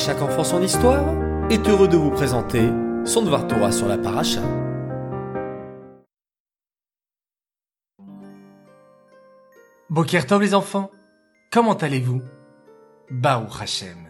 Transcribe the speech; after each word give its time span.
chaque 0.00 0.22
enfant 0.22 0.44
son 0.44 0.62
histoire 0.62 1.04
est 1.50 1.68
heureux 1.68 1.86
de 1.86 1.98
vous 1.98 2.10
présenter 2.10 2.70
son 3.04 3.20
Dvar 3.20 3.46
Torah 3.46 3.70
sur 3.70 3.86
la 3.86 3.98
paracha. 3.98 4.40
Bokertov 9.90 10.40
les 10.40 10.54
enfants, 10.54 10.90
comment 11.52 11.74
allez-vous? 11.74 12.22
Baruch 13.10 13.60
Hashem. 13.60 14.08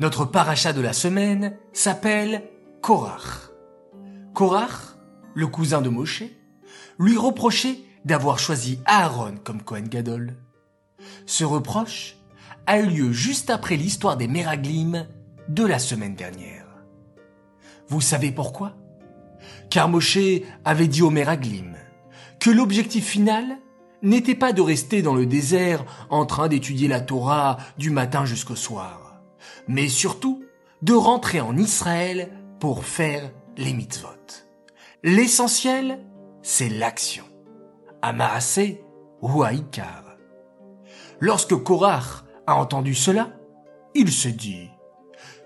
Notre 0.00 0.24
paracha 0.24 0.72
de 0.72 0.80
la 0.80 0.92
semaine 0.92 1.56
s'appelle 1.72 2.42
Korach. 2.82 3.52
Korach, 4.34 4.96
le 5.34 5.46
cousin 5.46 5.80
de 5.80 5.90
Moshe, 5.90 6.24
lui 6.98 7.16
reprochait 7.16 7.78
d'avoir 8.04 8.40
choisi 8.40 8.80
Aaron 8.84 9.36
comme 9.44 9.62
Kohen 9.62 9.88
Gadol. 9.88 10.34
Ce 11.24 11.44
reproche 11.44 12.16
a 12.66 12.78
eu 12.78 12.86
lieu 12.86 13.12
juste 13.12 13.50
après 13.50 13.76
l'histoire 13.76 14.16
des 14.16 14.28
Meraglim 14.28 15.06
de 15.48 15.64
la 15.64 15.78
semaine 15.78 16.14
dernière. 16.14 16.66
Vous 17.88 18.00
savez 18.00 18.30
pourquoi? 18.30 18.76
Car 19.70 19.88
Moshe 19.88 20.18
avait 20.64 20.88
dit 20.88 21.02
aux 21.02 21.10
Meraglim 21.10 21.76
que 22.40 22.50
l'objectif 22.50 23.06
final 23.06 23.58
n'était 24.02 24.34
pas 24.34 24.52
de 24.52 24.62
rester 24.62 25.02
dans 25.02 25.14
le 25.14 25.26
désert 25.26 25.84
en 26.10 26.26
train 26.26 26.48
d'étudier 26.48 26.88
la 26.88 27.00
Torah 27.00 27.58
du 27.78 27.90
matin 27.90 28.24
jusqu'au 28.24 28.56
soir, 28.56 29.22
mais 29.66 29.88
surtout 29.88 30.44
de 30.82 30.92
rentrer 30.92 31.40
en 31.40 31.56
Israël 31.56 32.30
pour 32.60 32.84
faire 32.84 33.30
les 33.56 33.72
mitzvot. 33.72 34.08
L'essentiel, 35.02 36.00
c'est 36.42 36.68
l'action. 36.68 37.24
Amarasé 38.02 38.82
ou 39.22 39.42
Aïkar. 39.42 40.16
Lorsque 41.20 41.56
Korach 41.56 42.24
a 42.46 42.56
entendu 42.56 42.94
cela, 42.94 43.30
il 43.94 44.10
se 44.10 44.28
dit 44.28 44.70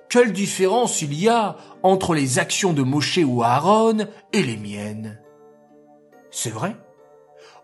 Quelle 0.09 0.33
différence 0.33 1.02
il 1.02 1.15
y 1.15 1.29
a 1.29 1.57
entre 1.83 2.15
les 2.15 2.38
actions 2.38 2.73
de 2.73 2.82
Moshe 2.82 3.18
ou 3.24 3.43
Aaron 3.43 4.07
et 4.32 4.43
les 4.43 4.57
miennes? 4.57 5.21
C'est 6.30 6.51
vrai. 6.51 6.76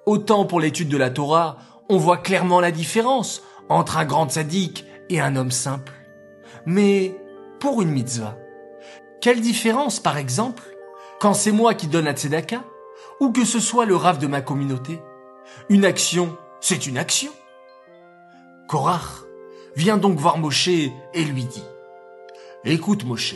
Autant 0.07 0.45
pour 0.45 0.61
l'étude 0.61 0.89
de 0.89 0.97
la 0.97 1.11
Torah, 1.11 1.57
on 1.89 1.97
voit 1.97 2.19
clairement 2.19 2.61
la 2.61 2.71
différence 2.71 3.43
entre 3.69 3.97
un 3.99 4.05
grand 4.05 4.31
sadique 4.31 4.85
et 5.09 5.21
un 5.21 5.37
homme 5.37 5.51
simple. 5.51 5.93
Mais 6.67 7.17
pour 7.61 7.83
une 7.83 7.91
mitzvah, 7.91 8.37
quelle 9.21 9.41
différence 9.41 10.01
par 10.01 10.19
exemple 10.19 10.63
quand 11.21 11.35
c'est 11.35 11.53
moi 11.53 11.75
qui 11.75 11.87
donne 11.87 12.05
la 12.05 12.13
tzedaka 12.13 12.63
ou 13.21 13.33
que 13.33 13.45
ce 13.45 13.61
soit 13.61 13.87
le 13.87 13.97
rave 13.97 14.19
de 14.19 14.27
ma 14.27 14.43
communauté? 14.43 15.01
Une 15.69 15.85
action, 15.85 16.37
c'est 16.61 16.87
une 16.87 16.99
action. 16.99 17.33
Vient 19.77 19.97
donc 19.97 20.19
voir 20.19 20.39
Moshe 20.39 20.69
et 20.69 21.25
lui 21.25 21.45
dit 21.45 21.65
Écoute 22.65 23.05
Moshe, 23.05 23.35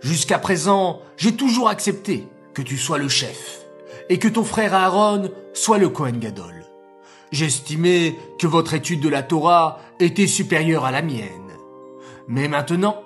jusqu'à 0.00 0.38
présent, 0.38 1.00
j'ai 1.16 1.36
toujours 1.36 1.68
accepté 1.68 2.26
que 2.54 2.62
tu 2.62 2.76
sois 2.76 2.98
le 2.98 3.08
chef 3.08 3.60
et 4.08 4.18
que 4.18 4.28
ton 4.28 4.44
frère 4.44 4.74
Aaron 4.74 5.30
soit 5.54 5.78
le 5.78 5.88
Kohen 5.88 6.18
Gadol. 6.18 6.64
J'estimais 7.32 8.16
que 8.38 8.46
votre 8.46 8.74
étude 8.74 9.00
de 9.00 9.08
la 9.08 9.22
Torah 9.22 9.78
était 10.00 10.26
supérieure 10.26 10.84
à 10.84 10.90
la 10.90 11.02
mienne. 11.02 11.52
Mais 12.26 12.48
maintenant, 12.48 13.02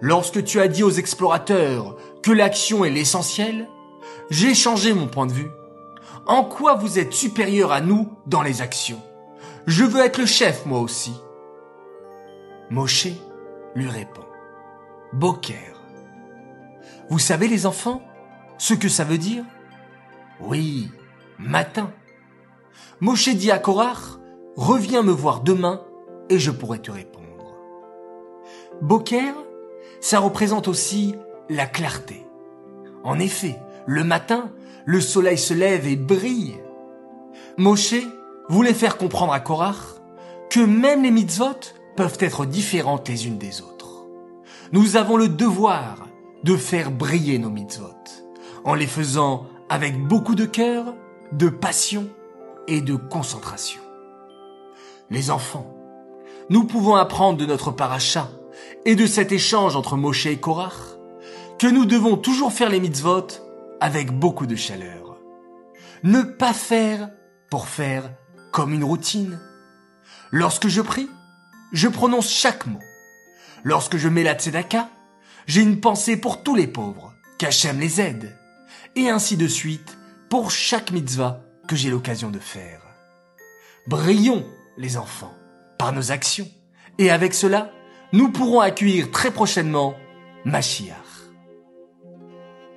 lorsque 0.00 0.44
tu 0.44 0.60
as 0.60 0.68
dit 0.68 0.82
aux 0.82 0.90
explorateurs 0.90 1.96
que 2.22 2.32
l'action 2.32 2.84
est 2.84 2.90
l'essentiel, 2.90 3.68
j'ai 4.30 4.54
changé 4.54 4.92
mon 4.92 5.06
point 5.06 5.26
de 5.26 5.32
vue. 5.32 5.50
En 6.26 6.44
quoi 6.44 6.74
vous 6.74 6.98
êtes 6.98 7.14
supérieur 7.14 7.72
à 7.72 7.80
nous 7.80 8.10
dans 8.26 8.42
les 8.42 8.60
actions? 8.60 9.00
Je 9.66 9.84
veux 9.84 10.04
être 10.04 10.18
le 10.18 10.26
chef 10.26 10.66
moi 10.66 10.80
aussi. 10.80 11.12
Moshe 12.72 13.08
lui 13.74 13.86
répond. 13.86 14.24
Boker. 15.12 15.78
Vous 17.10 17.18
savez 17.18 17.46
les 17.46 17.66
enfants 17.66 18.00
ce 18.56 18.72
que 18.72 18.88
ça 18.88 19.04
veut 19.04 19.18
dire? 19.18 19.44
Oui, 20.40 20.90
matin. 21.38 21.92
Moshe 22.98 23.28
dit 23.28 23.50
à 23.50 23.58
Korach, 23.58 24.18
reviens 24.56 25.02
me 25.02 25.12
voir 25.12 25.42
demain 25.42 25.82
et 26.30 26.38
je 26.38 26.50
pourrai 26.50 26.78
te 26.78 26.90
répondre. 26.90 27.58
Boker, 28.80 29.34
ça 30.00 30.20
représente 30.20 30.66
aussi 30.66 31.14
la 31.50 31.66
clarté. 31.66 32.26
En 33.04 33.18
effet, 33.18 33.58
le 33.84 34.02
matin, 34.02 34.50
le 34.86 35.02
soleil 35.02 35.36
se 35.36 35.52
lève 35.52 35.86
et 35.86 35.96
brille. 35.96 36.58
Moshe 37.58 37.96
voulait 38.48 38.72
faire 38.72 38.96
comprendre 38.96 39.34
à 39.34 39.40
Korach 39.40 40.00
que 40.48 40.60
même 40.60 41.02
les 41.02 41.10
mitzvot 41.10 41.60
peuvent 41.96 42.18
être 42.20 42.46
différentes 42.46 43.08
les 43.08 43.26
unes 43.26 43.38
des 43.38 43.60
autres. 43.60 44.06
Nous 44.72 44.96
avons 44.96 45.16
le 45.16 45.28
devoir 45.28 46.06
de 46.44 46.56
faire 46.56 46.90
briller 46.90 47.38
nos 47.38 47.50
mitzvot, 47.50 47.94
en 48.64 48.74
les 48.74 48.86
faisant 48.86 49.46
avec 49.68 49.98
beaucoup 50.06 50.34
de 50.34 50.44
cœur, 50.44 50.94
de 51.32 51.48
passion 51.48 52.08
et 52.68 52.80
de 52.80 52.96
concentration. 52.96 53.80
Les 55.10 55.30
enfants, 55.30 55.74
nous 56.48 56.64
pouvons 56.64 56.94
apprendre 56.94 57.38
de 57.38 57.46
notre 57.46 57.70
paracha 57.70 58.28
et 58.84 58.94
de 58.94 59.06
cet 59.06 59.32
échange 59.32 59.76
entre 59.76 59.96
Moshe 59.96 60.26
et 60.26 60.38
Korach 60.38 60.96
que 61.58 61.66
nous 61.66 61.84
devons 61.84 62.16
toujours 62.16 62.52
faire 62.52 62.70
les 62.70 62.80
mitzvot 62.80 63.26
avec 63.80 64.10
beaucoup 64.10 64.46
de 64.46 64.56
chaleur. 64.56 65.16
Ne 66.02 66.22
pas 66.22 66.52
faire 66.52 67.10
pour 67.50 67.68
faire 67.68 68.10
comme 68.50 68.72
une 68.72 68.84
routine. 68.84 69.38
Lorsque 70.30 70.68
je 70.68 70.80
prie, 70.80 71.08
je 71.72 71.88
prononce 71.88 72.30
chaque 72.30 72.66
mot. 72.66 72.80
Lorsque 73.64 73.96
je 73.96 74.08
mets 74.08 74.22
la 74.22 74.34
tzedaka, 74.34 74.88
j'ai 75.46 75.62
une 75.62 75.80
pensée 75.80 76.16
pour 76.16 76.42
tous 76.42 76.54
les 76.54 76.66
pauvres, 76.66 77.14
qu'Hachem 77.38 77.80
les 77.80 78.00
aide, 78.00 78.36
et 78.96 79.08
ainsi 79.08 79.36
de 79.36 79.48
suite 79.48 79.96
pour 80.28 80.50
chaque 80.50 80.92
mitzvah 80.92 81.40
que 81.66 81.76
j'ai 81.76 81.90
l'occasion 81.90 82.30
de 82.30 82.38
faire. 82.38 82.80
Brillons, 83.86 84.46
les 84.76 84.96
enfants, 84.96 85.34
par 85.78 85.92
nos 85.92 86.12
actions, 86.12 86.48
et 86.98 87.10
avec 87.10 87.34
cela, 87.34 87.70
nous 88.12 88.30
pourrons 88.30 88.60
accueillir 88.60 89.10
très 89.10 89.30
prochainement 89.30 89.94
Mashiach. 90.44 90.96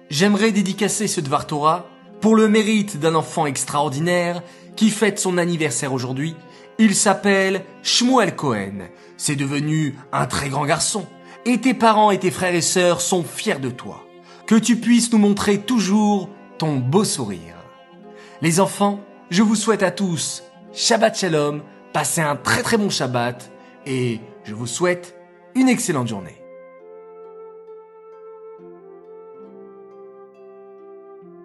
J'aimerais 0.10 0.52
dédicacer 0.52 1.08
ce 1.08 1.20
Dvar 1.20 1.48
Torah 1.48 1.88
pour 2.22 2.36
le 2.36 2.48
mérite 2.48 3.00
d'un 3.00 3.16
enfant 3.16 3.46
extraordinaire 3.46 4.42
qui 4.76 4.90
fête 4.90 5.20
son 5.20 5.38
anniversaire 5.38 5.94
aujourd'hui. 5.94 6.36
Il 6.78 6.94
s'appelle 6.96 7.64
Shmuel 7.84 8.36
Cohen. 8.36 8.90
C'est 9.18 9.36
devenu 9.36 9.96
un 10.12 10.26
très 10.26 10.50
grand 10.50 10.66
garçon. 10.66 11.06
Et 11.46 11.62
tes 11.62 11.74
parents 11.74 12.12
et 12.12 12.20
tes 12.20 12.32
frères 12.32 12.56
et 12.56 12.62
sœurs 12.62 13.02
sont 13.02 13.24
fiers 13.24 13.60
de 13.60 13.70
toi. 13.70 14.04
Que 14.46 14.56
tu 14.56 14.76
puisses 14.76 15.12
nous 15.12 15.18
montrer 15.18 15.60
toujours 15.60 16.30
ton 16.58 16.78
beau 16.78 17.04
sourire. 17.04 17.56
Les 18.42 18.60
enfants, 18.60 19.00
je 19.30 19.42
vous 19.42 19.56
souhaite 19.56 19.84
à 19.84 19.92
tous 19.92 20.44
Shabbat 20.74 21.18
Shalom, 21.18 21.64
passez 21.94 22.22
un 22.22 22.36
très 22.36 22.62
très 22.62 22.78
bon 22.78 22.90
Shabbat 22.90 23.50
et 23.86 24.20
je 24.44 24.54
vous 24.54 24.68
souhaite 24.68 25.16
une 25.56 25.70
excellente 25.70 26.10
journée. 26.10 26.45